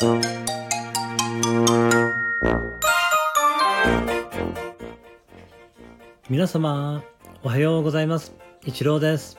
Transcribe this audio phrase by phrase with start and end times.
[0.00, 0.22] 皆
[6.46, 7.02] 様、
[7.42, 8.32] おはようございます。
[8.64, 9.38] 一郎です。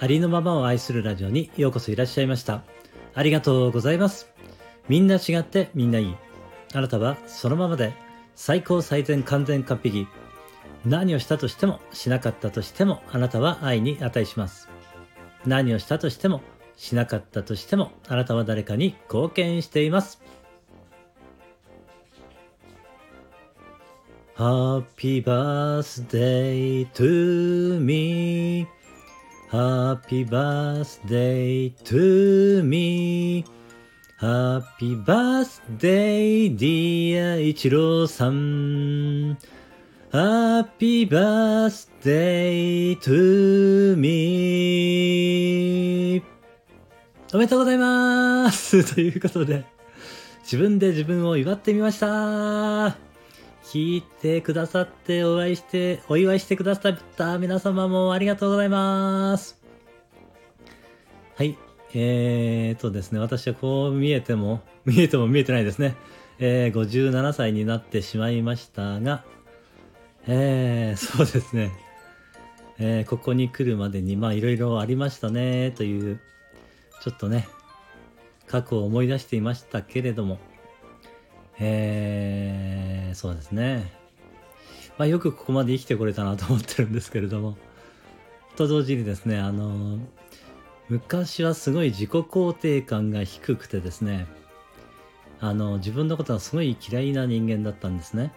[0.00, 2.64] ありのままを愛するラジオにようこそいらっしゃいました。
[3.14, 4.32] ありがとうございます。
[4.88, 6.16] みんな違ってみんないい。
[6.74, 7.92] あなたはそのままで
[8.34, 10.08] 最高最善完全完璧。
[10.84, 14.68] 何をしたとしてもしなかったとしてもあなたは愛に値します。
[15.46, 16.40] 何をしたとしても
[16.76, 20.22] しなかったとしてもあなたは誰かに貢献しています。
[24.36, 28.66] Happy birthday to me.
[29.50, 33.44] Happy birthday to me.
[34.20, 39.38] Happy birthday, dear 一郎さん。
[40.12, 45.85] Happy birthday to me.
[47.36, 49.66] おめでとうございます ということで、
[50.44, 52.96] 自分で自分を祝ってみました
[53.62, 59.60] 聞いてくださってお会いして、お祝いしてくださった皆様もありがとうございます。
[61.36, 61.58] はい。
[61.92, 65.94] えーとですね、私はこう見えても、 見えても見えてないですね。
[66.38, 69.24] えー、57歳になってしまいましたが、
[70.26, 71.70] えー、そうですね。
[72.78, 76.18] えー、ここに来るまでに、まあいろいろありましたね、という、
[77.02, 77.48] ちょっとね、
[78.46, 80.38] 過去を思い出していましたけれども、
[81.58, 83.92] えー、そうですね。
[84.98, 87.56] まあ、よくここまで生きてこれたなと思ってるんですけれども。
[88.56, 89.98] と同時にですね、あの、
[90.88, 94.26] 昔はすごい自己肯定感が低くてですね、
[95.40, 98.32] あの、自分のことがすごい嫌いな人間だったんですね。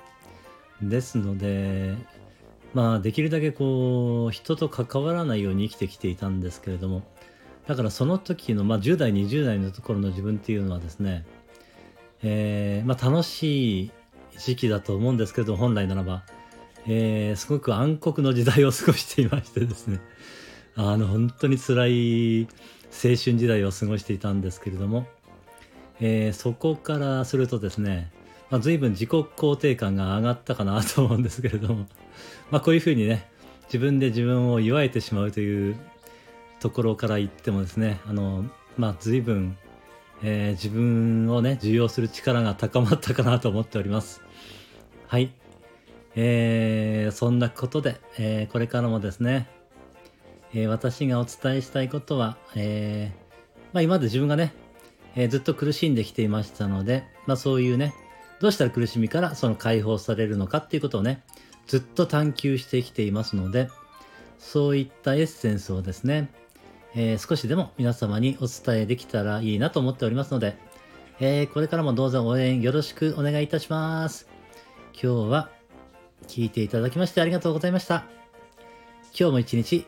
[0.82, 1.96] ですので、
[2.74, 7.04] まあ、できるだけこう、人と関わらないように生きてきていたんですけれども、
[7.70, 11.24] だからその時の、まあ、10代、20代のところの自分っていうのはですね、
[12.24, 13.92] えー、まあ、楽しい
[14.40, 16.24] 時期だと思うんですけど、本来ならば、
[16.88, 20.00] えー、すごく暗黒の時代を過ごしていましてですね、
[20.76, 22.48] あの、本当に辛い青
[23.02, 25.06] 春時代を過ごしていたんですけれども、
[26.00, 28.12] えー、そこからするとですね、
[28.50, 31.88] まあ、随分自己肯定感が上がったかなと思うんですけれども、
[32.50, 33.30] まあ、こういうふうにね、
[33.66, 35.78] 自分で自分を祝えてしまうという
[36.60, 38.46] ところから言ってもですね、あの、
[38.78, 39.58] まあ、随分
[40.22, 44.22] えー、自分をね、受容する力が高まったかなと思っております。
[45.08, 45.32] はい。
[46.16, 49.48] えー、そんなことで、えー、これからもですね、
[50.54, 54.54] えー、私がお伝えしたいことは、えー、まあ、今まで自分がね、
[55.16, 57.94] えー、ずっと苦しんできていましたので、まあ、そういうね、
[58.42, 61.24] どうしたら苦しみからその解放されるのかっていうことをね、
[61.68, 63.70] ずっと探求してきていますので、
[64.38, 66.30] そういったエッセンスをですね、
[66.96, 70.58] えー、少しでも皆様にお伝えできたらいいなと思っておりますので、
[71.20, 74.28] えー、これからもどうぞ応援よろしくお願いいたします。
[74.94, 75.50] 今日は
[76.28, 78.06] 聞いていただきましてありがとうございました。
[79.18, 79.86] 今日も一日、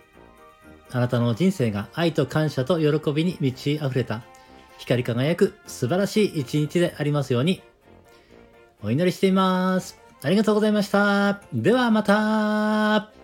[0.92, 4.24] あなたの人生が愛と感謝と喜びに満ち溢れた、
[4.78, 7.62] 光り輝く素晴らしい一日でありますように、
[8.84, 10.00] お祈りしています。
[10.24, 11.42] ありがとうございました。
[11.54, 13.21] ではまた